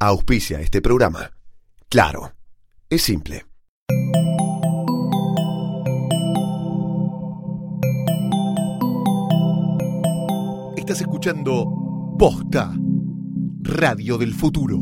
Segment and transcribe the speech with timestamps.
[0.00, 1.32] Auspicia este programa.
[1.88, 2.32] Claro,
[2.88, 3.44] es simple.
[10.76, 11.66] Estás escuchando
[12.16, 12.72] Posta,
[13.62, 14.78] Radio del Futuro.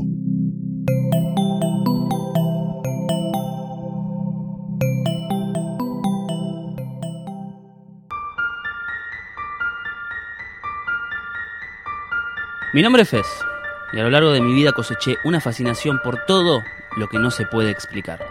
[12.74, 13.26] Mi nombre es Fez
[13.92, 16.62] y a lo largo de mi vida coseché una fascinación por todo
[16.96, 18.26] lo que no se puede explicar.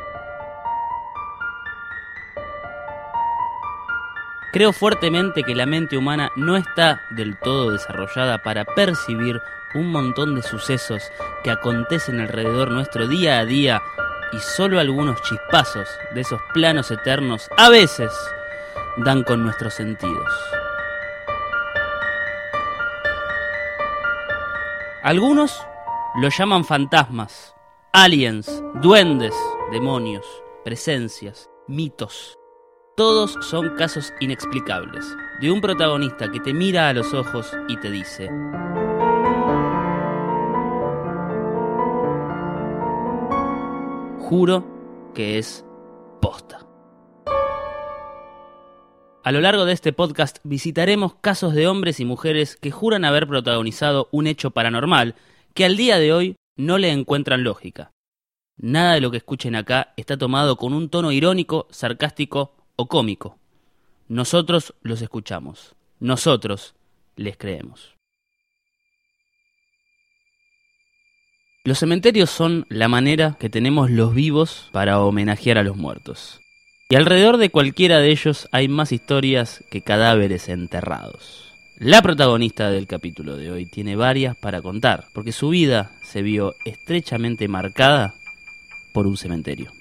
[4.56, 9.42] Creo fuertemente que la mente humana no está del todo desarrollada para percibir
[9.74, 11.12] un montón de sucesos
[11.44, 13.82] que acontecen alrededor nuestro día a día
[14.32, 18.12] y solo algunos chispazos de esos planos eternos a veces
[18.98, 20.55] dan con nuestros sentidos.
[25.06, 25.56] Algunos
[26.20, 27.54] lo llaman fantasmas,
[27.94, 29.36] aliens, duendes,
[29.72, 30.26] demonios,
[30.64, 32.36] presencias, mitos.
[32.98, 35.06] Todos son casos inexplicables,
[35.42, 38.32] de un protagonista que te mira a los ojos y te dice,
[44.22, 44.66] juro
[45.14, 45.64] que es
[46.20, 46.65] posta.
[49.26, 53.26] A lo largo de este podcast visitaremos casos de hombres y mujeres que juran haber
[53.26, 55.16] protagonizado un hecho paranormal
[55.56, 57.90] que al día de hoy no le encuentran lógica.
[58.56, 63.40] Nada de lo que escuchen acá está tomado con un tono irónico, sarcástico o cómico.
[64.08, 65.74] Nosotros los escuchamos.
[66.00, 66.76] Nosotros
[67.16, 67.96] les creemos.
[71.64, 76.42] Los cementerios son la manera que tenemos los vivos para homenajear a los muertos.
[76.88, 81.52] Y alrededor de cualquiera de ellos hay más historias que cadáveres enterrados.
[81.80, 86.54] La protagonista del capítulo de hoy tiene varias para contar, porque su vida se vio
[86.64, 88.14] estrechamente marcada
[88.94, 89.72] por un cementerio.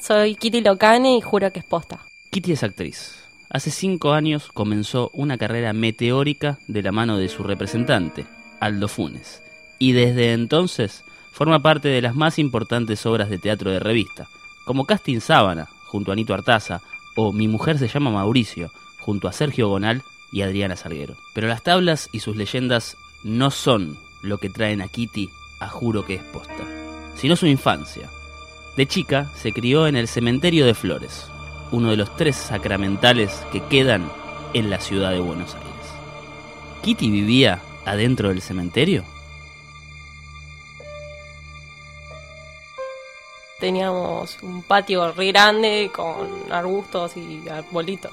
[0.00, 2.00] Soy Kitty Locane y juro que es posta.
[2.32, 3.24] Kitty es actriz.
[3.48, 8.26] Hace cinco años comenzó una carrera meteórica de la mano de su representante,
[8.58, 9.40] Aldo Funes,
[9.78, 14.28] y desde entonces forma parte de las más importantes obras de teatro de revista,
[14.64, 16.80] como Casting Sábana, junto a Anito Artaza,
[17.14, 21.16] o Mi mujer se llama Mauricio, junto a Sergio Gonal y Adriana Salguero.
[21.34, 25.28] Pero las tablas y sus leyendas no son lo que traen a Kitty
[25.60, 26.64] a juro que es posta,
[27.16, 28.08] sino su infancia.
[28.76, 31.26] De chica se crió en el cementerio de Flores,
[31.70, 34.10] uno de los tres sacramentales que quedan
[34.54, 35.70] en la ciudad de Buenos Aires.
[36.82, 39.04] ¿Kitty vivía adentro del cementerio?
[43.62, 48.10] Teníamos un patio re grande con arbustos y arbolitos.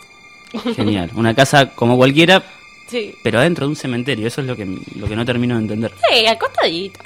[0.76, 2.44] Genial, una casa como cualquiera,
[2.88, 3.16] Sí.
[3.24, 5.92] pero adentro de un cementerio, eso es lo que, lo que no termino de entender.
[6.08, 7.00] Sí, acostadito.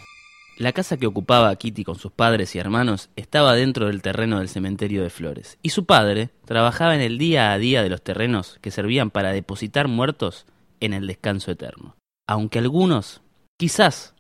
[0.58, 4.50] La casa que ocupaba Kitty con sus padres y hermanos estaba dentro del terreno del
[4.50, 8.60] cementerio de Flores, y su padre trabajaba en el día a día de los terrenos
[8.62, 10.46] que servían para depositar muertos
[10.82, 11.96] en el descanso eterno,
[12.28, 13.22] aunque algunos,
[13.58, 14.16] quizás,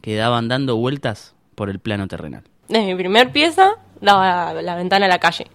[0.00, 2.44] quedaban dando vueltas por el plano terrenal.
[2.68, 5.46] De mi primer pieza daba la ventana a la calle.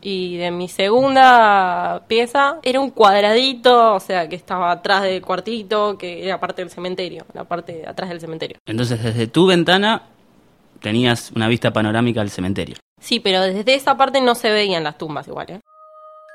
[0.00, 5.98] Y de mi segunda pieza era un cuadradito, o sea, que estaba atrás del cuartito,
[5.98, 8.58] que era parte del cementerio, la parte de atrás del cementerio.
[8.66, 10.02] Entonces, desde tu ventana
[10.80, 12.76] tenías una vista panorámica del cementerio.
[13.00, 15.60] Sí, pero desde esa parte no se veían las tumbas igual, ¿eh?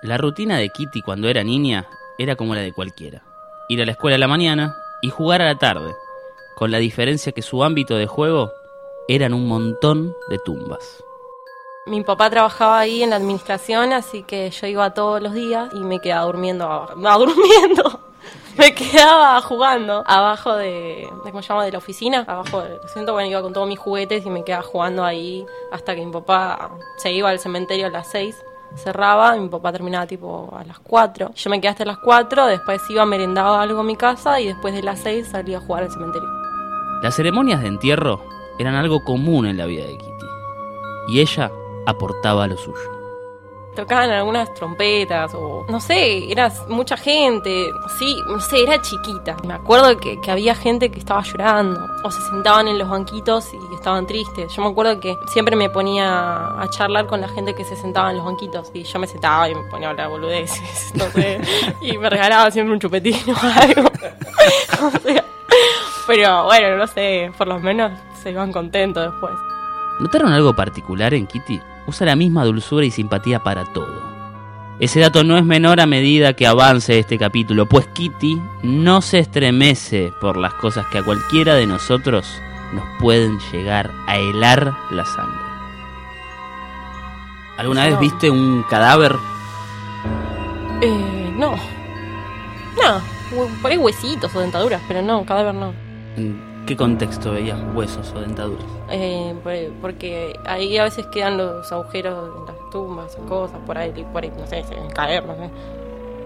[0.01, 3.23] La rutina de Kitty cuando era niña era como la de cualquiera.
[3.69, 5.93] Ir a la escuela a la mañana y jugar a la tarde,
[6.57, 8.51] con la diferencia que su ámbito de juego
[9.07, 11.03] eran un montón de tumbas.
[11.85, 15.79] Mi papá trabajaba ahí en la administración, así que yo iba todos los días y
[15.79, 17.99] me quedaba durmiendo, no, durmiendo,
[18.57, 21.65] me quedaba jugando abajo de, de ¿cómo se llama?
[21.65, 24.63] De la oficina, abajo del siento, bueno, iba con todos mis juguetes y me quedaba
[24.63, 28.33] jugando ahí hasta que mi papá se iba al cementerio a las 6,
[28.77, 31.31] cerraba, mi papá terminaba tipo a las 4.
[31.35, 34.73] Yo me quedé hasta las 4, después iba merendaba algo a mi casa y después
[34.73, 36.29] de las 6 salía a jugar al cementerio.
[37.01, 38.21] Las ceremonias de entierro
[38.57, 40.25] eran algo común en la vida de Kitty,
[41.09, 41.51] y ella
[41.85, 42.93] aportaba lo suyo.
[43.75, 49.35] Tocaban algunas trompetas o no sé, era mucha gente, sí, no sé, era chiquita.
[49.47, 53.51] Me acuerdo que, que había gente que estaba llorando o se sentaban en los banquitos
[53.51, 54.53] y estaban tristes.
[54.53, 56.05] Yo me acuerdo que siempre me ponía
[56.61, 59.49] a charlar con la gente que se sentaba en los banquitos y yo me sentaba
[59.49, 61.41] y me ponía a hablar boludeces, no sé,
[61.81, 63.89] y me regalaba siempre un chupetín o algo.
[64.83, 65.22] O sea,
[66.07, 67.91] pero bueno, no sé, por lo menos
[68.21, 69.33] se iban contentos después.
[69.99, 71.61] ¿Notaron algo particular en Kitty?
[71.85, 74.11] Usa la misma dulzura y simpatía para todo.
[74.79, 79.19] Ese dato no es menor a medida que avance este capítulo, pues Kitty no se
[79.19, 82.41] estremece por las cosas que a cualquiera de nosotros
[82.73, 85.39] nos pueden llegar a helar la sangre.
[87.57, 89.15] ¿Alguna vez viste un cadáver?
[90.81, 91.55] Eh, no.
[92.75, 95.82] No, por ahí huesitos o dentaduras, pero no, cadáver no.
[96.15, 98.65] ¿En qué contexto veías huesos o dentaduras?
[98.89, 104.05] Eh, por- porque ahí a veces quedan los agujeros en las tumbas cosas, por ahí,
[104.13, 105.49] por ahí, no sé, se caer, no sé.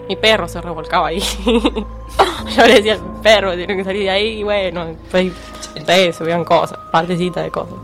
[0.09, 1.19] Mi perro se revolcaba ahí.
[1.45, 5.33] Yo le decía, perro, tiene que salir de ahí, y bueno, pues,
[6.15, 7.75] se veían cosas, partecitas de cosas.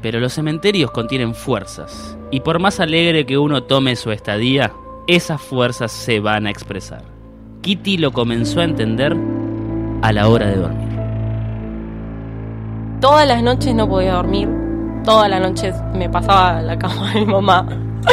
[0.00, 4.72] Pero los cementerios contienen fuerzas, y por más alegre que uno tome su estadía,
[5.08, 7.02] esas fuerzas se van a expresar.
[7.62, 9.16] Kitty lo comenzó a entender
[10.02, 10.88] a la hora de dormir.
[13.00, 14.48] Todas las noches no podía dormir.
[15.04, 17.66] Todas las noches me pasaba a la cama de mi mamá.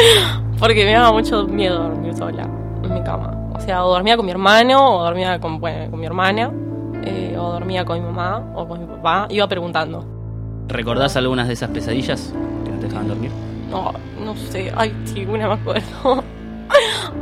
[0.59, 2.47] Porque me daba mucho miedo dormir sola
[2.83, 3.35] en mi cama.
[3.53, 6.51] O sea, o dormía con mi hermano, o dormía con, bueno, con mi hermana,
[7.03, 9.27] eh, o dormía con mi mamá, o con mi papá.
[9.29, 10.05] Iba preguntando.
[10.67, 12.33] ¿Recordás algunas de esas pesadillas
[12.63, 13.31] que no te dejaban dormir?
[13.69, 13.93] No,
[14.23, 14.71] no sé.
[14.75, 16.23] Ay, sí, una me acuerdo.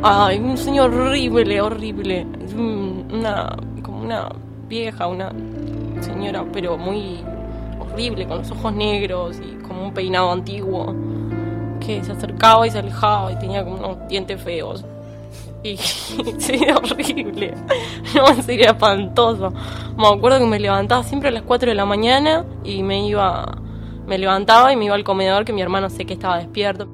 [0.01, 2.25] Ay, un señor horrible, horrible.
[2.56, 4.30] Un- Una, como una
[4.68, 5.31] vieja, una
[6.01, 7.19] señora, pero muy
[7.80, 10.94] horrible, con los ojos negros y como un peinado antiguo.
[11.80, 14.84] Que se acercaba y se alejaba y tenía como unos dientes feos.
[15.63, 15.78] Y
[16.38, 17.54] sí, horrible.
[18.16, 19.51] No, serio, espantoso.
[19.98, 23.57] Me acuerdo que me levantaba siempre a las 4 de la mañana y me iba.
[24.06, 26.88] Me levantaba y me iba al comedor que mi hermano sé que estaba despierto.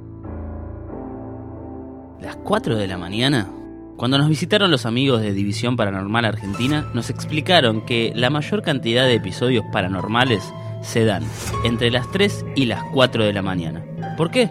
[2.21, 3.49] ¿Las 4 de la mañana?
[3.95, 9.05] Cuando nos visitaron los amigos de División Paranormal Argentina, nos explicaron que la mayor cantidad
[9.05, 10.43] de episodios paranormales
[10.81, 11.23] se dan
[11.63, 13.83] entre las 3 y las 4 de la mañana.
[14.17, 14.49] ¿Por qué?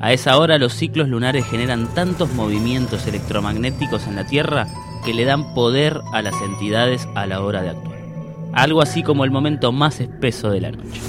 [0.00, 4.66] A esa hora los ciclos lunares generan tantos movimientos electromagnéticos en la Tierra
[5.04, 7.98] que le dan poder a las entidades a la hora de actuar.
[8.54, 11.00] Algo así como el momento más espeso de la noche.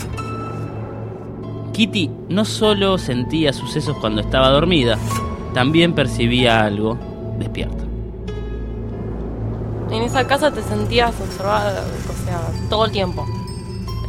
[1.71, 4.97] Kitty no solo sentía sucesos cuando estaba dormida,
[5.53, 6.97] también percibía algo
[7.37, 7.83] despierta.
[9.91, 12.39] En esa casa te sentías observada, o sea,
[12.69, 13.25] todo el tiempo.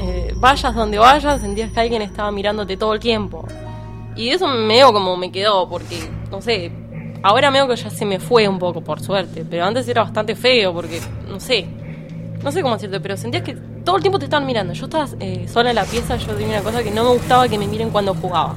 [0.00, 3.46] Eh, vayas donde vayas, sentías que alguien estaba mirándote todo el tiempo.
[4.16, 5.98] Y eso medio como me quedó, porque,
[6.30, 6.72] no sé,
[7.22, 9.44] ahora medio que ya se me fue un poco, por suerte.
[9.48, 11.66] Pero antes era bastante feo, porque, no sé,
[12.42, 13.54] no sé cómo decirte, pero sentías que
[13.84, 14.72] todo el tiempo te estaban mirando.
[14.72, 17.48] Yo estaba eh, sola en la pieza, yo tenía una cosa que no me gustaba
[17.48, 18.54] que me miren cuando jugaba.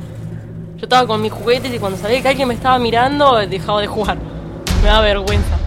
[0.77, 3.87] Yo estaba con mis juguetes y cuando sabía que alguien me estaba mirando, dejaba de
[3.87, 4.17] jugar.
[4.83, 5.57] Me daba vergüenza.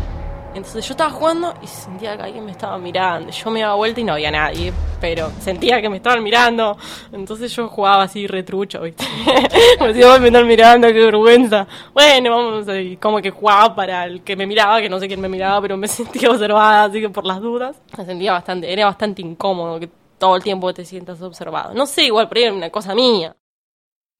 [0.54, 3.30] Entonces yo estaba jugando y sentía que alguien me estaba mirando.
[3.30, 6.76] Yo me daba vuelta y no había nadie, pero sentía que me estaban mirando.
[7.12, 9.04] Entonces yo jugaba así retrucho, ¿viste?
[9.78, 11.66] Como decía, "Ay, me están mirando, qué vergüenza.
[11.94, 15.20] Bueno, vamos, y como que jugaba para el que me miraba, que no sé quién
[15.20, 17.76] me miraba, pero me sentía observada, así que por las dudas.
[17.96, 21.74] Me sentía bastante, era bastante incómodo que todo el tiempo te sientas observado.
[21.74, 23.36] No sé, igual ahí era una cosa mía.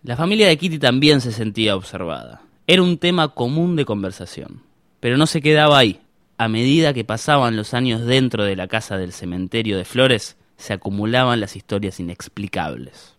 [0.03, 2.41] La familia de Kitty también se sentía observada.
[2.67, 4.63] Era un tema común de conversación.
[4.99, 6.01] Pero no se quedaba ahí.
[6.39, 10.73] A medida que pasaban los años dentro de la casa del cementerio de Flores, se
[10.73, 13.15] acumulaban las historias inexplicables.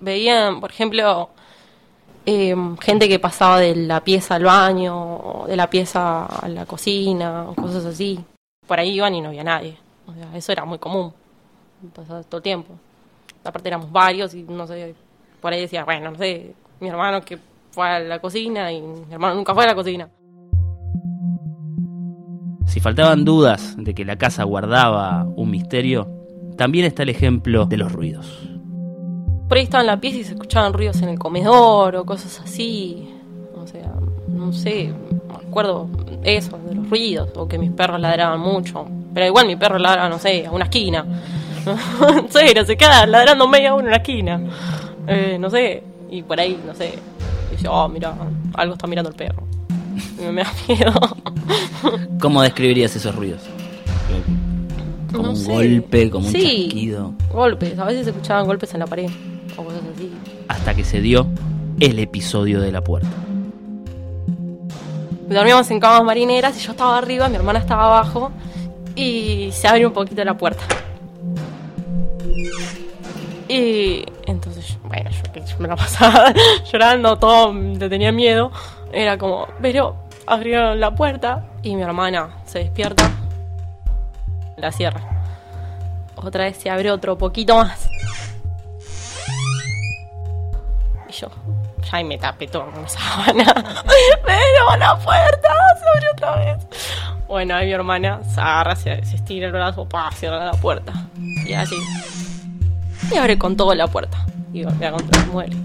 [0.00, 1.28] Veían, por ejemplo,
[2.24, 7.48] eh, gente que pasaba de la pieza al baño, de la pieza a la cocina,
[7.54, 8.18] cosas así.
[8.66, 9.76] Por ahí iban y no había nadie.
[10.06, 11.12] O sea, eso era muy común.
[11.94, 12.74] Pasaba todo el tiempo.
[13.44, 14.94] Aparte éramos varios y no sé,
[15.44, 17.38] por ahí decía, bueno, no sé, mi hermano que
[17.70, 20.08] fue a la cocina y mi hermano nunca fue a la cocina.
[22.64, 26.08] Si faltaban dudas de que la casa guardaba un misterio,
[26.56, 28.48] también está el ejemplo de los ruidos.
[29.46, 32.40] Por ahí estaba en la pieza y se escuchaban ruidos en el comedor o cosas
[32.40, 33.06] así.
[33.54, 33.92] O sea,
[34.26, 34.94] no sé,
[35.28, 35.90] me acuerdo
[36.22, 38.86] eso, de los ruidos, o que mis perros ladraban mucho.
[39.12, 41.04] Pero igual mi perro ladra, no sé, a una esquina.
[42.16, 44.40] en serio, se queda ladrando media hora en una esquina.
[45.06, 46.94] Eh, no sé, y por ahí, no sé,
[47.50, 48.14] dice, oh, mira,
[48.54, 49.42] algo está mirando el perro.
[50.18, 50.92] Y me da miedo.
[52.20, 53.42] ¿Cómo describirías esos ruidos?
[55.12, 55.52] Como No un sé.
[55.52, 57.14] golpe, como un chasquido.
[57.32, 59.08] golpes, a veces se escuchaban golpes en la pared,
[59.56, 60.10] o cosas así.
[60.48, 61.26] Hasta que se dio
[61.80, 63.08] el episodio de la puerta.
[65.28, 68.30] Dormíamos en camas marineras y yo estaba arriba, mi hermana estaba abajo
[68.96, 70.64] y se abre un poquito la puerta.
[73.48, 76.32] Y entonces, bueno, yo, me la pasaba
[76.72, 78.50] llorando, todo, te tenía miedo.
[78.92, 79.96] Era como, pero
[80.26, 83.10] abrieron la puerta y mi hermana se despierta,
[84.56, 85.02] la cierra.
[86.16, 87.88] Otra vez se abre otro poquito más.
[91.08, 91.28] Y yo,
[91.90, 93.44] ya me tapé todo con sábana.
[94.24, 95.48] Pero la puerta
[95.78, 96.66] se abrió otra vez.
[97.26, 100.92] Bueno, ahí mi hermana se agarra, se, se estira el brazo, pa, cierra la puerta.
[101.18, 101.76] Y así.
[103.12, 104.24] Y abre con todo la puerta.
[104.52, 105.56] Y golpea contra el mueble.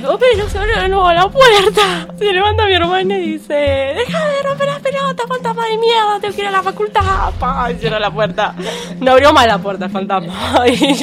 [0.00, 2.06] Pero se abre de nuevo la puerta.
[2.18, 6.34] Se levanta mi hermana y dice: Deja de romper las pelotas, fantasma de mierda, tengo
[6.34, 7.32] que ir a la facultad.
[7.38, 8.54] Pa, y cierra la puerta.
[9.00, 10.32] No abrió más la puerta el fantasma.
[10.68, 10.94] Y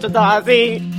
[0.00, 0.90] yo estaba así.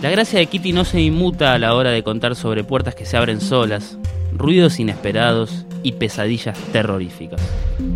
[0.00, 3.06] La gracia de Kitty no se inmuta a la hora de contar sobre puertas que
[3.06, 3.98] se abren solas,
[4.32, 7.40] ruidos inesperados y pesadillas terroríficas.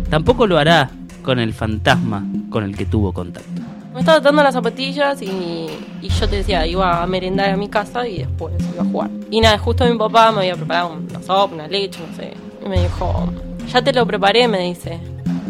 [0.09, 0.89] Tampoco lo hará
[1.21, 3.66] con el fantasma con el que tuvo contacto.
[3.97, 5.67] Me estaba dando las zapatillas y,
[6.03, 9.09] yo te decía, iba a merendar a mi casa y después iba a jugar.
[9.31, 12.31] Y nada, justo mi papá me había preparado una sopa, una leche, no sé.
[12.63, 13.27] Y me dijo,
[13.67, 14.99] ya te lo preparé, me dice.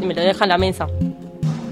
[0.01, 0.87] Y me lo deja en la mesa.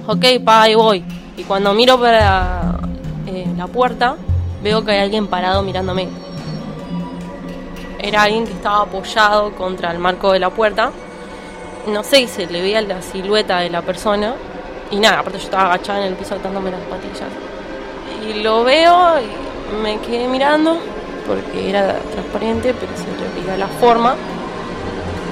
[0.06, 1.02] Ok, pa, ahí voy.
[1.38, 2.78] Y cuando miro para
[3.26, 4.18] eh, la puerta,
[4.62, 6.10] veo que hay alguien parado mirándome.
[8.00, 10.92] Era alguien que estaba apoyado contra el marco de la puerta.
[11.88, 14.36] No sé, y se le veía la silueta de la persona.
[14.92, 17.30] Y nada, aparte yo estaba agachada en el piso dándome las patillas.
[18.28, 20.78] Y lo veo y me quedé mirando
[21.28, 24.16] porque era transparente, pero se le veía la forma.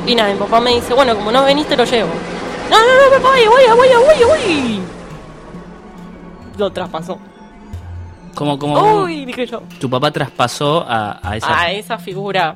[0.05, 2.09] Y nada, mi papá me dice, bueno, como no veniste lo llevo.
[2.69, 4.81] No, no, no, papá, voy, voy, voy, voy.
[6.57, 7.19] Lo traspasó.
[8.35, 9.61] Como, como Uy, dije yo.
[9.79, 11.59] tu papá traspasó a, a esa...
[11.61, 12.53] A esa figura.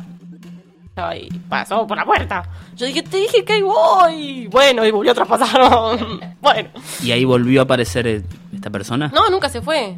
[0.96, 2.44] Ay, pasó por la puerta.
[2.78, 4.48] Yo dije, te dije que ahí voy.
[4.48, 5.60] Bueno, y volvió a traspasar.
[6.42, 6.70] bueno.
[7.04, 8.22] Y ahí volvió a aparecer eh,
[8.54, 9.12] esta persona.
[9.14, 9.96] No, nunca se fue.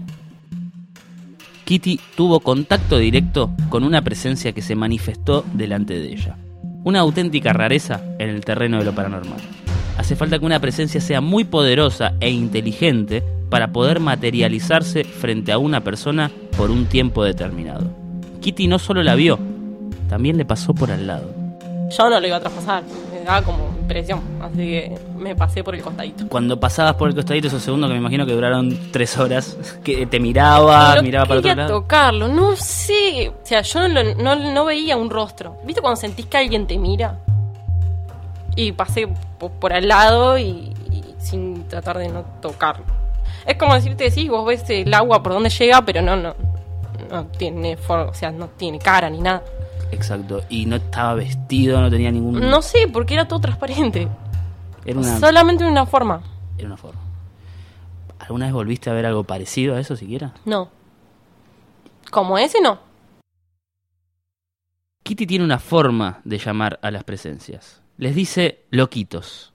[1.66, 6.38] Kitty tuvo contacto directo con una presencia que se manifestó delante de ella.
[6.86, 9.42] Una auténtica rareza en el terreno de lo paranormal.
[9.98, 15.58] Hace falta que una presencia sea muy poderosa e inteligente para poder materializarse frente a
[15.58, 17.92] una persona por un tiempo determinado.
[18.40, 19.38] Kitty no solo la vio,
[20.08, 21.39] también le pasó por al lado.
[21.98, 22.84] Yo no lo iba a traspasar.
[23.14, 24.22] Me daba como impresión.
[24.42, 26.28] Así que me pasé por el costadito.
[26.28, 30.06] Cuando pasabas por el costadito esos segundos que me imagino que duraron tres horas, que
[30.06, 31.70] te miraba, miraba para otro lado.
[31.82, 33.30] tocarlo, no sé.
[33.30, 35.58] O sea, yo no, no, no veía un rostro.
[35.66, 37.18] ¿Viste cuando sentís que alguien te mira?
[38.56, 42.86] Y pasé po- por al lado y, y sin tratar de no tocarlo.
[43.46, 46.36] Es como decirte, sí, vos ves el agua por donde llega, pero no, no,
[47.10, 49.42] no tiene forma, o sea, no tiene cara ni nada.
[49.92, 50.44] Exacto.
[50.50, 52.40] Y no estaba vestido, no tenía ningún.
[52.50, 54.08] No sé, porque era todo transparente.
[54.86, 56.22] Era una, Solamente una forma.
[56.58, 57.02] era una forma.
[58.20, 60.34] ¿Alguna vez volviste a ver algo parecido a eso siquiera?
[60.46, 60.70] No.
[62.12, 62.80] Como ese, no.
[65.04, 67.82] Kitty tiene una forma de llamar a las presencias.
[67.98, 69.54] Les dice loquitos.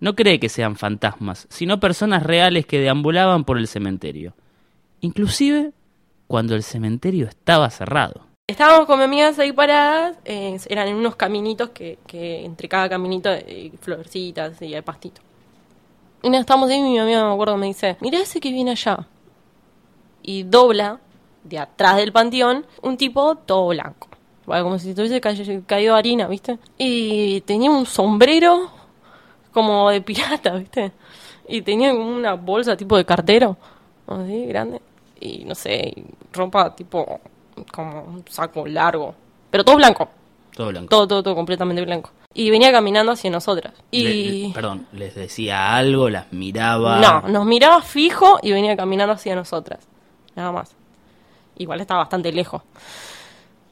[0.00, 4.34] No cree que sean fantasmas, sino personas reales que deambulaban por el cementerio.
[5.00, 5.72] Inclusive
[6.26, 8.26] cuando el cementerio estaba cerrado.
[8.48, 12.88] Estábamos con mis amigas ahí paradas, eh, eran en unos caminitos que, que entre cada
[12.88, 15.20] caminito hay florecitas y hay pastito.
[16.22, 18.70] Y nada, estábamos ahí y mi amiga me acuerdo me dice, mira ese que viene
[18.70, 19.06] allá.
[20.22, 20.98] Y dobla,
[21.44, 24.08] de atrás del panteón, un tipo todo blanco.
[24.46, 25.34] Bueno, como si tuviese ca-
[25.66, 26.58] caído harina, ¿viste?
[26.78, 28.70] Y tenía un sombrero
[29.52, 30.92] como de pirata, ¿viste?
[31.46, 33.58] Y tenía como una bolsa tipo de cartero,
[34.06, 34.80] así, grande.
[35.20, 35.94] Y no sé,
[36.32, 37.20] ropa tipo
[37.64, 39.14] como un saco largo.
[39.50, 40.08] Pero todo blanco.
[40.54, 40.88] Todo blanco.
[40.88, 42.10] Todo, todo, todo completamente blanco.
[42.34, 43.72] Y venía caminando hacia nosotras.
[43.90, 44.48] Y...
[44.48, 46.98] le- perdón, les decía algo, las miraba.
[47.00, 49.86] No, nos miraba fijo y venía caminando hacia nosotras.
[50.36, 50.74] Nada más.
[51.56, 52.62] Igual estaba bastante lejos.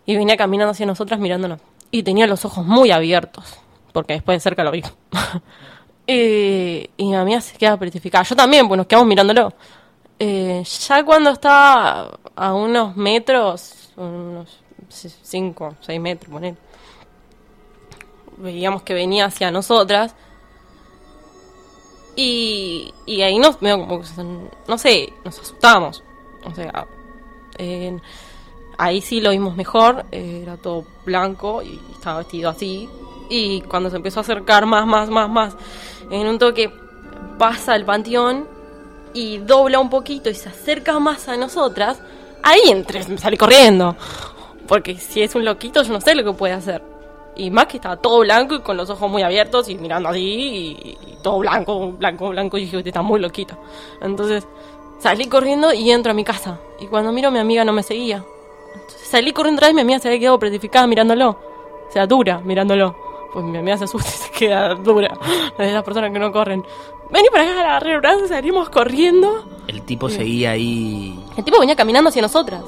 [0.07, 1.61] Y venía caminando hacia nosotras mirándonos.
[1.91, 3.59] Y tenía los ojos muy abiertos.
[3.93, 4.83] Porque después de cerca lo vi.
[6.09, 8.25] Eh, y mi amiga se queda petrificada.
[8.25, 9.53] Yo también, pues nos quedamos mirándolo.
[10.19, 16.55] Eh, ya cuando estaba a unos metros, unos 5, 6 metros, poner,
[18.37, 20.15] veíamos que venía hacia nosotras.
[22.15, 26.03] Y, y ahí nos, no sé, nos asustamos.
[26.45, 26.87] O sea,
[28.79, 32.89] ahí sí lo vimos mejor, era todo blanco y estaba vestido así.
[33.29, 35.57] Y cuando se empezó a acercar más, más, más, más,
[36.11, 36.73] en un toque
[37.39, 38.49] pasa el panteón
[39.13, 42.01] y dobla un poquito y se acerca más a nosotras,
[42.47, 43.97] ahí entré, salí corriendo.
[44.67, 46.83] Porque si es un loquito, yo no sé lo que puede hacer.
[47.37, 50.21] Y más que estaba todo blanco y con los ojos muy abiertos y mirando así
[50.23, 52.57] y, y todo blanco, blanco, blanco.
[52.57, 53.57] Y dije, "Usted está muy loquito.
[54.01, 54.47] Entonces
[54.99, 56.59] salí corriendo y entro a mi casa.
[56.81, 58.25] Y cuando miro, mi amiga no me seguía.
[58.75, 61.31] Entonces salí corriendo atrás y mi amiga se había quedado petrificada mirándolo.
[61.89, 62.97] O sea, dura mirándolo.
[63.33, 65.17] Pues mi amiga se asusta y se queda dura.
[65.59, 66.65] De esas personas que no corren.
[67.11, 69.45] Vení para acá, agarré el brazo, salimos corriendo.
[69.67, 71.19] El tipo seguía ahí.
[71.37, 72.63] El tipo venía caminando hacia nosotras.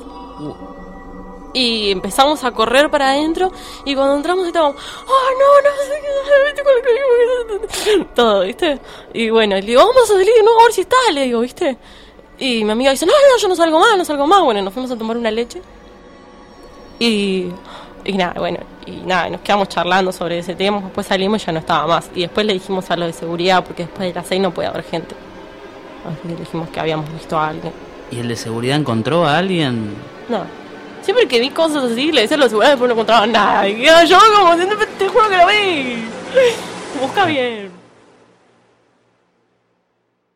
[1.54, 3.50] Y empezamos a correr para adentro
[3.84, 4.76] y cuando entramos estábamos,
[5.06, 6.08] oh no, no sé qué,
[8.14, 8.78] todo, ¿viste?
[9.14, 11.78] Y bueno, le digo, vamos a salir, no, a ver si está, le digo, ¿viste?
[12.38, 14.42] Y mi amiga dice, no, no, yo no salgo más, no salgo más.
[14.42, 15.60] Bueno, nos fuimos a tomar una leche.
[16.98, 17.48] Y,
[18.04, 21.52] y nada, bueno, y nada, nos quedamos charlando sobre ese tema, después salimos y ya
[21.52, 22.10] no estaba más.
[22.14, 24.68] Y después le dijimos a lo de seguridad, porque después de las seis no puede
[24.68, 25.14] haber gente.
[26.08, 27.72] Así que dijimos que habíamos visto a alguien.
[28.10, 29.94] ¿Y el de seguridad encontró a alguien?
[30.28, 30.44] No.
[31.02, 33.68] Siempre que vi cosas así, le decía a los seguridad después no encontraba nada.
[33.68, 36.04] Y quedaba yo como, te juro que lo vi.
[37.00, 37.70] Busca bien.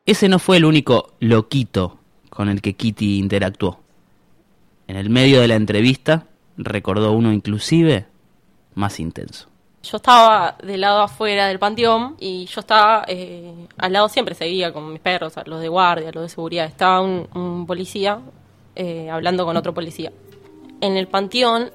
[0.04, 1.98] Ese no fue el único loquito
[2.28, 3.80] con el que Kitty interactuó.
[4.88, 6.26] En el medio de la entrevista
[6.56, 8.06] recordó uno inclusive
[8.74, 9.51] más intenso.
[9.82, 14.72] Yo estaba del lado afuera del panteón y yo estaba eh, al lado siempre seguía
[14.72, 16.66] con mis perros, los de guardia, los de seguridad.
[16.66, 18.20] Estaba un, policía
[18.76, 20.12] eh, hablando con otro policía.
[20.80, 21.70] En el panteón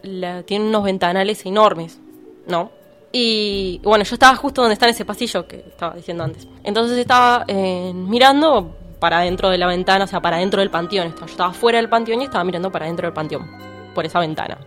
[0.45, 1.99] tiene unos ventanales enormes,
[2.47, 2.71] ¿no?
[3.11, 6.47] Y bueno, yo estaba justo donde está en ese pasillo que estaba diciendo antes.
[6.63, 11.13] Entonces estaba eh, mirando para dentro de la ventana, o sea, para dentro del panteón.
[11.19, 13.49] Yo estaba fuera del panteón y estaba mirando para dentro del panteón,
[13.93, 14.57] por esa ventana.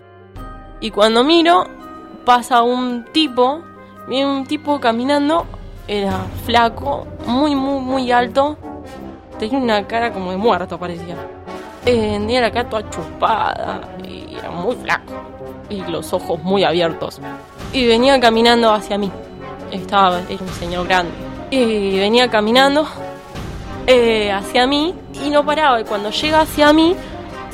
[0.80, 1.66] Y cuando miro,
[2.24, 3.62] pasa un tipo,
[4.08, 5.46] viene un tipo caminando,
[5.86, 8.56] era flaco, muy, muy, muy alto,
[9.38, 11.16] tenía una cara como de muerto, parecía.
[11.86, 15.14] Eh, tenía la cara toda chupada y era muy flaco,
[15.68, 17.20] y los ojos muy abiertos.
[17.72, 19.10] Y venía caminando hacia mí.
[19.70, 21.12] Estaba, era un señor grande.
[21.50, 22.86] Y venía caminando
[23.86, 25.80] eh, hacia mí y no paraba.
[25.80, 26.94] Y cuando llega hacia mí,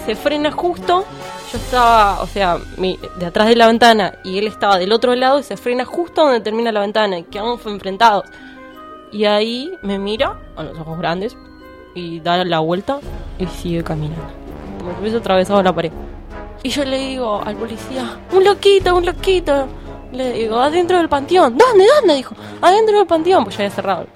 [0.05, 1.05] se frena justo.
[1.53, 5.39] Yo estaba, o sea, de atrás de la ventana y él estaba del otro lado
[5.39, 8.25] y se frena justo donde termina la ventana y quedamos enfrentados.
[9.13, 11.37] Y ahí me mira a los ojos grandes
[11.95, 12.99] y da la vuelta
[13.39, 14.25] y sigue caminando.
[14.79, 15.93] Como si hubiese atravesado la pared.
[16.65, 19.69] Y yo le digo al policía, un loquito, un loquito.
[20.13, 21.57] Le digo, adentro del panteón.
[21.57, 21.85] ¿Dónde?
[22.01, 22.15] ¿Dónde?
[22.15, 23.45] Dijo, adentro del panteón.
[23.45, 24.07] Pues ya había cerrado.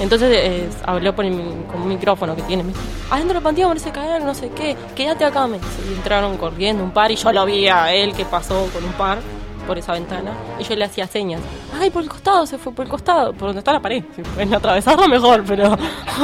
[0.00, 2.62] Entonces eh, habló por con un micrófono que tiene.
[2.62, 2.80] Me dijo,
[3.10, 4.76] adentro del panteón parece caer, no sé qué.
[4.94, 5.46] Quédate acá.
[5.46, 8.84] Me Y entraron corriendo un par y yo lo vi a él que pasó con
[8.84, 9.18] un par
[9.66, 10.32] por esa ventana.
[10.58, 11.40] Y yo le hacía señas.
[11.78, 13.32] Ay, por el costado, se fue por el costado.
[13.32, 14.02] Por donde está la pared.
[14.16, 15.76] Si pueden atravesarlo mejor, pero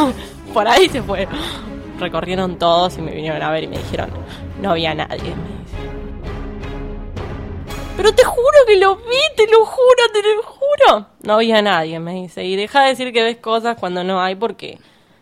[0.55, 1.29] por ahí se fue.
[1.99, 4.11] Recorrieron todos y me vinieron a ver y me dijeron,
[4.61, 5.35] no había nadie.
[7.97, 11.07] Pero te juro que lo vi, te lo juro, te lo juro.
[11.23, 12.45] No había nadie, me dice.
[12.45, 14.79] Y deja de decir que ves cosas cuando no hay porque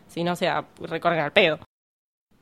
[0.09, 1.59] si no se recorren al pedo.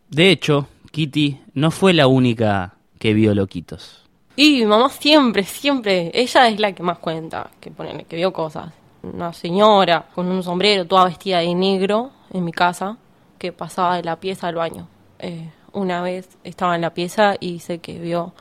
[0.09, 4.09] De hecho, Kitty no fue la única que vio loquitos.
[4.37, 8.33] Y mi mamá siempre, siempre, ella es la que más cuenta, que pone, que vio
[8.33, 8.73] cosas.
[9.03, 12.97] Una señora con un sombrero toda vestida de negro en mi casa
[13.39, 14.87] que pasaba de la pieza al baño.
[15.19, 18.33] Eh, una vez estaba en la pieza y dice que vio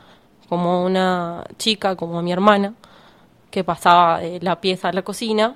[0.50, 2.74] como una chica, como mi hermana,
[3.52, 5.54] que pasaba de la pieza a la cocina.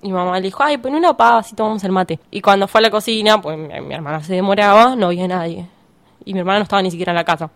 [0.00, 2.20] Y mamá le dijo, ay, pon una paz y tomamos el mate.
[2.30, 5.66] Y cuando fue a la cocina, pues mi, hermana se demoraba, no había nadie.
[6.24, 7.50] Y mi hermana no estaba ni siquiera en la casa.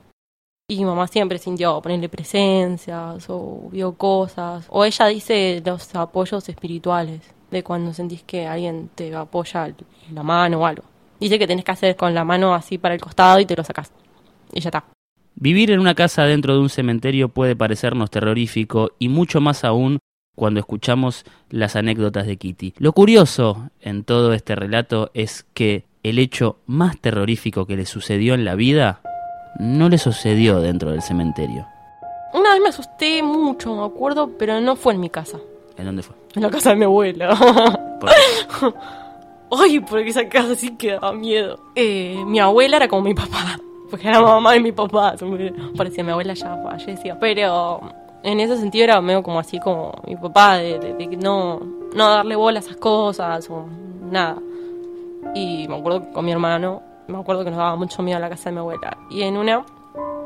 [0.69, 4.67] Y mi mamá siempre sintió ponerle presencias o vio cosas.
[4.69, 7.21] O ella dice los apoyos espirituales,
[7.53, 9.73] de cuando sentís que alguien te apoya
[10.13, 10.83] la mano o algo.
[11.21, 13.63] Dice que tenés que hacer con la mano así para el costado y te lo
[13.63, 13.93] sacás.
[14.53, 14.85] Y ya está.
[15.35, 19.99] Vivir en una casa dentro de un cementerio puede parecernos terrorífico y mucho más aún
[20.35, 22.75] cuando escuchamos las anécdotas de Kitty.
[22.79, 28.35] Lo curioso en todo este relato es que el hecho más terrorífico que le sucedió
[28.35, 29.01] en la vida
[29.59, 31.67] no le sucedió dentro del cementerio.
[32.33, 35.39] Una vez me asusté mucho, me acuerdo, pero no fue en mi casa.
[35.77, 36.17] ¿En dónde fue?
[36.35, 37.37] En la casa de mi abuela.
[39.51, 41.61] Ay, porque esa casa sí que daba miedo.
[41.75, 43.59] Eh, mi abuela era como mi papá
[43.93, 45.15] porque era mamá y mi papá.
[45.77, 47.21] Parecía mi abuela ya fallecía.
[47.21, 47.83] Pero
[48.23, 51.61] en ese sentido era medio como así como mi papá, de, no,
[51.95, 53.67] no darle bola a esas cosas o
[54.11, 54.39] nada.
[55.35, 58.21] Y me acuerdo que con mi hermano, me acuerdo que nos daba mucho miedo a
[58.21, 58.97] la casa de mi abuela.
[59.11, 59.63] Y en una,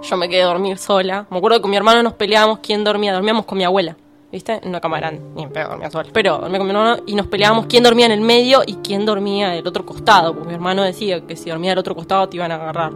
[0.01, 1.27] yo me quedé a dormir sola.
[1.29, 3.13] Me acuerdo que con mi hermano nos peleábamos quién dormía.
[3.15, 3.97] Dormíamos con mi abuela.
[4.31, 4.61] ¿Viste?
[4.63, 5.01] En una cama.
[5.35, 6.09] Ni en pedo dormía sola.
[6.13, 9.05] Pero dormía con mi hermano y nos peleábamos quién dormía en el medio y quién
[9.05, 10.35] dormía del otro costado.
[10.35, 12.93] Porque mi hermano decía que si dormía del otro costado te iban a agarrar.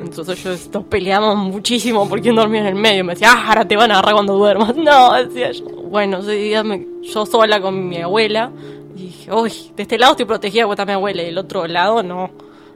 [0.00, 3.04] Entonces yo nos peleamos muchísimo por quién dormía en el medio.
[3.04, 4.74] Me decía, ah, ahora te van a agarrar cuando duermas.
[4.76, 5.64] No, decía yo.
[5.66, 8.50] Bueno, ese día me, yo sola con mi abuela.
[8.96, 11.66] Y dije, uy, de este lado estoy protegida porque está mi abuela y del otro
[11.66, 12.30] lado no.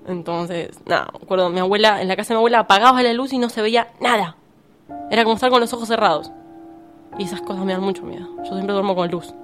[0.07, 3.33] Entonces, nada, me acuerdo, mi abuela, en la casa de mi abuela apagaba la luz
[3.33, 4.37] y no se veía nada.
[5.11, 6.31] Era como estar con los ojos cerrados.
[7.19, 8.27] Y esas cosas me dan mucho miedo.
[8.39, 9.35] Yo siempre duermo con luz.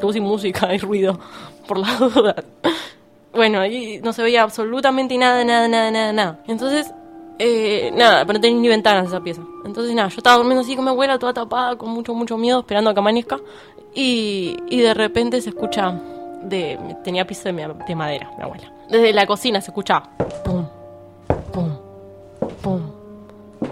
[0.00, 1.18] Luz y música y ruido,
[1.68, 2.44] por las dudas.
[3.34, 6.40] Bueno, y no se veía absolutamente nada, nada, nada, nada, nada.
[6.46, 6.94] Entonces
[7.38, 9.42] Eh, nada, pero no tenía ni ventanas esa pieza.
[9.64, 12.60] Entonces nada, yo estaba durmiendo así con mi abuela, toda tapada, con mucho, mucho miedo,
[12.60, 13.38] esperando a que amanezca.
[13.94, 15.98] Y, de repente se escucha,
[17.02, 18.70] tenía piso de, madera, mi abuela.
[18.90, 20.02] Desde la cocina se escucha,
[20.44, 20.66] pum,
[21.52, 21.70] pum,
[22.62, 22.80] pum,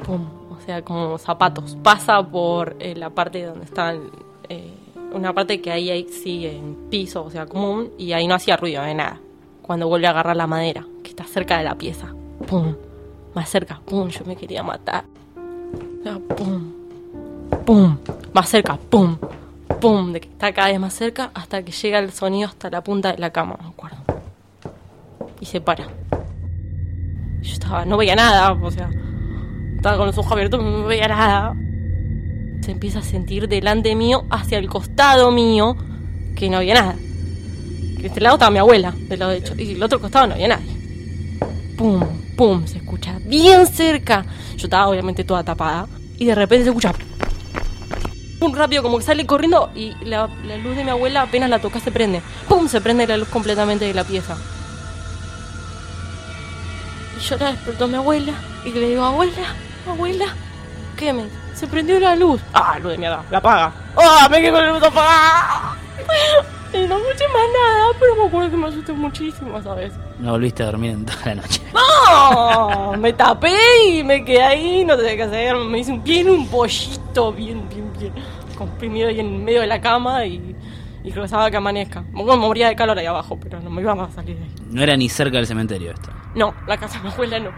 [0.06, 0.26] pum.
[0.50, 1.76] O sea, como zapatos.
[1.82, 4.10] Pasa por eh, la parte donde están,
[4.48, 4.72] eh,
[5.12, 8.56] una parte que ahí, ahí sí, en piso, o sea, común, y ahí no hacía
[8.56, 9.20] ruido, de nada.
[9.60, 12.14] Cuando vuelve a agarrar la madera, que está cerca de la pieza,
[12.48, 12.74] pum,
[13.34, 15.04] más cerca, pum, yo me quería matar.
[16.36, 16.72] Pum,
[17.64, 17.96] pum,
[18.32, 19.16] más cerca, pum,
[19.80, 22.82] pum, de que está cada vez más cerca hasta que llega el sonido hasta la
[22.82, 23.96] punta de la cama, me acuerdo.
[25.40, 25.88] Y se para.
[27.42, 28.90] Yo estaba, no veía nada, o sea,
[29.76, 31.54] estaba con los ojos abiertos, no veía nada.
[32.62, 35.76] Se empieza a sentir delante mío, hacia el costado mío,
[36.36, 36.94] que no había nada.
[36.94, 40.34] Que de este lado estaba mi abuela, del lado derecho, y del otro costado no
[40.34, 40.72] había nadie.
[41.76, 42.00] Pum,
[42.36, 44.24] pum, se escucha bien cerca.
[44.56, 45.86] Yo estaba obviamente toda tapada.
[46.18, 46.92] Y de repente se escucha.
[48.38, 49.70] Pum, rápido, como que sale corriendo.
[49.74, 50.26] Y la,
[50.62, 52.22] luz de mi abuela apenas la toca se prende.
[52.48, 54.36] Pum, se prende la luz completamente de la pieza.
[57.16, 58.32] Y yo la despertó mi abuela.
[58.64, 59.54] Y le digo, abuela,
[59.88, 60.26] abuela,
[60.96, 61.24] ¿qué me?
[61.54, 62.40] Se prendió la luz.
[62.52, 63.72] Ah, luz de mierda, la apaga.
[63.96, 65.76] Ah, me quedé con la luz apagada.
[66.74, 69.92] Y no escuché más nada, pero me acuerdo que me asusté muchísimo, ¿sabes?
[70.18, 71.62] No volviste a dormir en toda la noche.
[71.72, 72.92] ¡No!
[72.98, 73.54] Me tapé
[73.88, 75.56] y me quedé ahí, no sé qué hacer.
[75.56, 78.12] Me hice un, bien un pollito, bien, bien, bien.
[78.58, 80.56] Comprimido ahí en medio de la cama y,
[81.04, 82.04] y rezaba que amanezca.
[82.10, 84.54] Bueno, me moría de calor ahí abajo, pero no me iba a salir de ahí.
[84.70, 86.10] No era ni cerca del cementerio esto.
[86.34, 87.50] No, la casa de mi abuela no.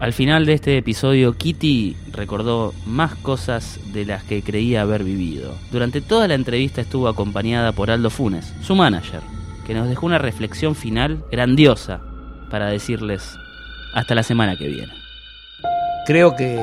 [0.00, 5.54] Al final de este episodio, Kitty recordó más cosas de las que creía haber vivido.
[5.70, 9.20] Durante toda la entrevista estuvo acompañada por Aldo Funes, su manager,
[9.66, 12.00] que nos dejó una reflexión final grandiosa
[12.50, 13.22] para decirles
[13.94, 14.92] hasta la semana que viene.
[16.06, 16.60] Creo que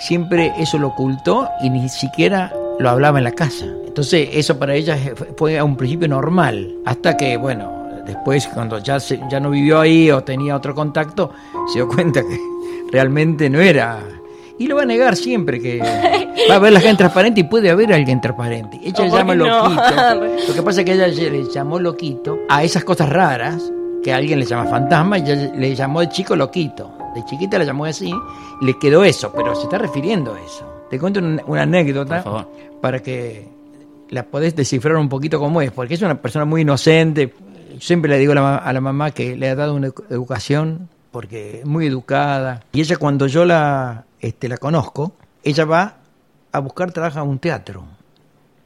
[0.00, 3.64] siempre eso lo ocultó y ni siquiera lo hablaba en la casa.
[3.86, 4.98] Entonces eso para ella
[5.38, 9.80] fue a un principio normal, hasta que, bueno, después cuando ya, se- ya no vivió
[9.80, 11.30] ahí o tenía otro contacto,
[11.72, 12.36] se dio cuenta que
[12.90, 14.00] realmente no era...
[14.56, 15.80] Y lo va a negar siempre, que
[16.48, 18.78] va a haber la gente transparente y puede haber alguien transparente.
[18.84, 19.46] Ella le ¿Cómo llama no?
[19.68, 20.24] loquito.
[20.48, 23.60] Lo que pasa es que ella le llamó loquito a esas cosas raras
[24.04, 26.92] que alguien le llama fantasma y ella le llamó de chico loquito.
[27.16, 28.14] De chiquita le llamó así
[28.60, 30.64] y le quedó eso, pero se está refiriendo a eso.
[30.88, 32.48] Te cuento una, una anécdota Por favor.
[32.80, 33.48] para que
[34.10, 37.32] la podés descifrar un poquito cómo es, porque es una persona muy inocente.
[37.72, 39.88] Yo siempre le digo a la, ma- a la mamá que le ha dado una
[39.88, 42.64] edu- educación, porque es muy educada.
[42.72, 45.12] Y ella cuando yo la, este, la conozco,
[45.44, 45.94] ella va
[46.50, 47.84] a buscar trabajo a un teatro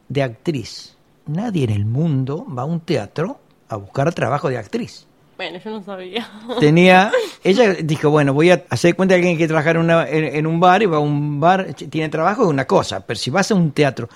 [0.08, 0.96] de actriz.
[1.26, 5.04] Nadie en el mundo va a un teatro a buscar trabajo de actriz
[5.36, 6.26] Bueno, yo no sabía.
[6.58, 7.12] tenía
[7.44, 10.46] ella dijo bueno voy a hacer cuenta que alguien que trabajar en, una- en- en
[10.46, 13.50] un bar y va a un bar tiene trabajo es una cosa pero si vas
[13.50, 14.08] a un teatro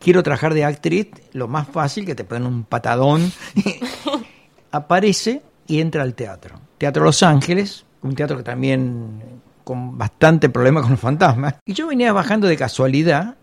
[0.00, 3.30] quiero trabajar de actriz lo más fácil que te ponen un patadón
[4.72, 9.20] aparece y entra al teatro teatro Los Ángeles un teatro que también
[9.64, 13.36] con bastante problema con los fantasmas y yo venía bajando de casualidad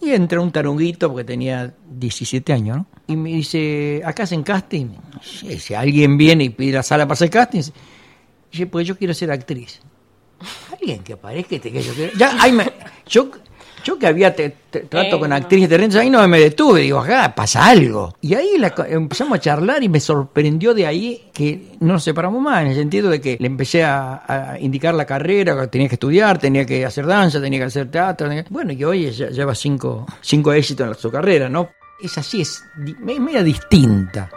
[0.00, 2.86] y entra un tarunguito porque tenía 17 años, ¿no?
[3.06, 4.88] Y me dice, ¿acá hacen casting?
[5.22, 7.62] Sí, si alguien viene y pide la sala para hacer casting,
[8.52, 9.80] dice, pues yo quiero ser actriz.
[10.72, 12.12] Alguien que aparezca que yo quiero...
[12.18, 12.72] Ya, ahí me-
[13.06, 13.30] yo,
[13.86, 15.36] yo que había te- te- trato Eh, con no.
[15.36, 18.16] actrices de rentas, ahí no me detuve, digo, acá pasa algo.
[18.20, 22.42] Y ahí la empezamos a charlar y me sorprendió de ahí que no nos separamos
[22.42, 24.22] más, en el sentido de que le empecé a,
[24.54, 27.88] a indicar la carrera, que tenía que estudiar, tenía que hacer danza, tenía que hacer
[27.90, 28.28] teatro.
[28.28, 31.68] tenía- Bueno, y hoy ella lleva cinco, cinco éxitos en su carrera, ¿no?
[32.02, 32.62] Es así, es
[33.00, 34.28] media distinta.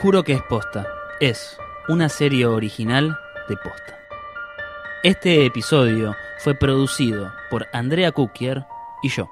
[0.00, 0.86] Juro que es posta.
[1.20, 1.56] Es
[1.88, 3.16] una serie original
[3.48, 3.96] de posta.
[5.04, 8.66] Este episodio fue producido por Andrea Kukier
[9.00, 9.30] y yo,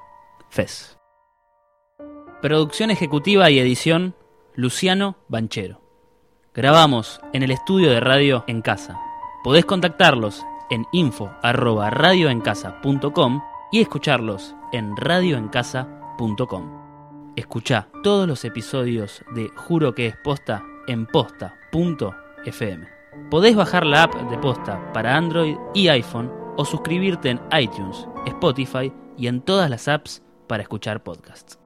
[0.49, 0.97] Fez.
[2.41, 4.15] Producción ejecutiva y edición,
[4.55, 5.81] Luciano Banchero.
[6.53, 8.97] Grabamos en el estudio de radio en casa.
[9.43, 13.41] Podés contactarlos en info@radioencasa.com
[13.73, 17.33] y escucharlos en radioencasa.com.
[17.35, 21.07] Escucha todos los episodios de Juro que es posta en
[21.73, 22.87] posta.fm.
[23.29, 28.93] Podés bajar la app de posta para Android y iPhone o suscribirte en iTunes, Spotify
[29.17, 31.59] y en todas las apps para escuchar podcasts.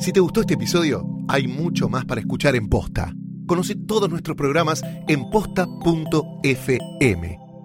[0.00, 3.12] Si te gustó este episodio, hay mucho más para escuchar en Posta.
[3.46, 6.70] Conoce todos nuestros programas en posta.fm.